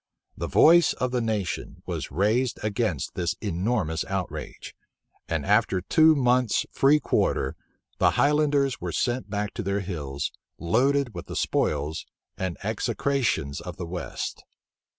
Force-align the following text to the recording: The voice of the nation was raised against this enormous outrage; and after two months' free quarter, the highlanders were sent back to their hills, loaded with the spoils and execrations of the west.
The 0.35 0.47
voice 0.47 0.93
of 0.93 1.11
the 1.11 1.21
nation 1.21 1.83
was 1.85 2.09
raised 2.09 2.59
against 2.63 3.13
this 3.13 3.35
enormous 3.39 4.03
outrage; 4.05 4.73
and 5.29 5.45
after 5.45 5.79
two 5.79 6.15
months' 6.15 6.65
free 6.71 6.99
quarter, 6.99 7.55
the 7.99 8.09
highlanders 8.17 8.81
were 8.81 8.91
sent 8.91 9.29
back 9.29 9.53
to 9.53 9.61
their 9.61 9.81
hills, 9.81 10.31
loaded 10.57 11.13
with 11.13 11.27
the 11.27 11.35
spoils 11.35 12.07
and 12.35 12.57
execrations 12.63 13.61
of 13.61 13.77
the 13.77 13.85
west. 13.85 14.43